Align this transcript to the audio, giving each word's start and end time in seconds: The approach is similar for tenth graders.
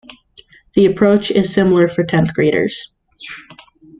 The 0.73 0.87
approach 0.87 1.29
is 1.29 1.53
similar 1.53 1.87
for 1.87 2.03
tenth 2.03 2.33
graders. 2.33 2.89